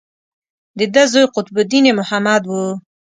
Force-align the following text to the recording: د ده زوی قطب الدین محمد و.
د 0.77 0.79
ده 0.93 1.03
زوی 1.11 1.25
قطب 1.35 1.55
الدین 1.61 1.85
محمد 1.99 2.43
و. 2.47 2.51